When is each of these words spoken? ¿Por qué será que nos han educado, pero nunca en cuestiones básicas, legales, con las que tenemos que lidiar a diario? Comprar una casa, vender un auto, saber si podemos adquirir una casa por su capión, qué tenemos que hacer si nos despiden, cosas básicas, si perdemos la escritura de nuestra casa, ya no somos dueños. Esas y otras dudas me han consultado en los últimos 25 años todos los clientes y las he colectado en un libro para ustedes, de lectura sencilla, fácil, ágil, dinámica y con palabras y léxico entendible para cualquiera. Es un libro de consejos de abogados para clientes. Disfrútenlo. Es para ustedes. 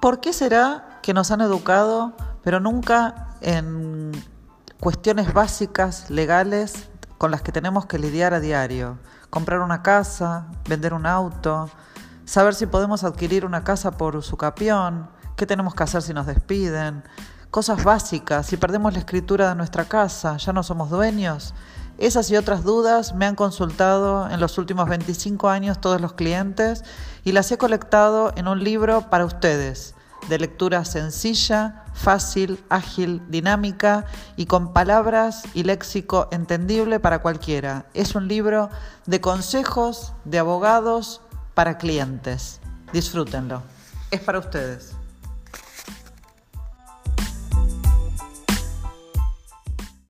¿Por 0.00 0.20
qué 0.20 0.32
será 0.32 1.00
que 1.02 1.14
nos 1.14 1.30
han 1.30 1.40
educado, 1.40 2.14
pero 2.42 2.60
nunca 2.60 3.28
en 3.40 4.12
cuestiones 4.80 5.32
básicas, 5.32 6.10
legales, 6.10 6.88
con 7.18 7.30
las 7.30 7.42
que 7.42 7.52
tenemos 7.52 7.86
que 7.86 7.98
lidiar 7.98 8.34
a 8.34 8.40
diario? 8.40 8.98
Comprar 9.30 9.60
una 9.60 9.82
casa, 9.82 10.46
vender 10.68 10.92
un 10.94 11.06
auto, 11.06 11.70
saber 12.24 12.54
si 12.54 12.66
podemos 12.66 13.04
adquirir 13.04 13.46
una 13.46 13.64
casa 13.64 13.92
por 13.92 14.22
su 14.22 14.36
capión, 14.36 15.08
qué 15.36 15.46
tenemos 15.46 15.74
que 15.74 15.84
hacer 15.84 16.02
si 16.02 16.12
nos 16.12 16.26
despiden, 16.26 17.02
cosas 17.50 17.82
básicas, 17.84 18.46
si 18.46 18.56
perdemos 18.56 18.92
la 18.92 18.98
escritura 18.98 19.48
de 19.48 19.54
nuestra 19.54 19.86
casa, 19.86 20.36
ya 20.36 20.52
no 20.52 20.62
somos 20.62 20.90
dueños. 20.90 21.54
Esas 21.98 22.30
y 22.30 22.36
otras 22.36 22.62
dudas 22.62 23.14
me 23.14 23.24
han 23.24 23.34
consultado 23.34 24.28
en 24.30 24.38
los 24.38 24.58
últimos 24.58 24.88
25 24.88 25.48
años 25.48 25.80
todos 25.80 26.00
los 26.00 26.12
clientes 26.12 26.84
y 27.24 27.32
las 27.32 27.50
he 27.50 27.58
colectado 27.58 28.32
en 28.36 28.48
un 28.48 28.62
libro 28.62 29.08
para 29.08 29.24
ustedes, 29.24 29.94
de 30.28 30.38
lectura 30.38 30.84
sencilla, 30.84 31.84
fácil, 31.94 32.62
ágil, 32.68 33.22
dinámica 33.28 34.04
y 34.36 34.44
con 34.44 34.74
palabras 34.74 35.44
y 35.54 35.62
léxico 35.62 36.28
entendible 36.32 37.00
para 37.00 37.20
cualquiera. 37.20 37.86
Es 37.94 38.14
un 38.14 38.28
libro 38.28 38.68
de 39.06 39.22
consejos 39.22 40.12
de 40.26 40.38
abogados 40.38 41.22
para 41.54 41.78
clientes. 41.78 42.60
Disfrútenlo. 42.92 43.62
Es 44.10 44.20
para 44.20 44.38
ustedes. 44.38 44.92